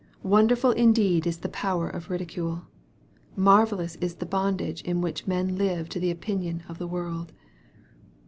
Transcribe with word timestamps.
Wonderful 0.23 0.71
indeed 0.71 1.27
is 1.27 1.37
the 1.37 1.47
power 1.47 1.87
of 1.87 2.09
ridicule! 2.09 2.63
Marvellous 3.35 3.97
is 3.97 4.15
the 4.15 4.25
bondage 4.25 4.81
in 4.81 4.99
which 4.99 5.27
men 5.27 5.57
live 5.59 5.89
to 5.89 5.99
the 5.99 6.09
opinion 6.09 6.63
of 6.67 6.79
the 6.79 6.87
world 6.87 7.33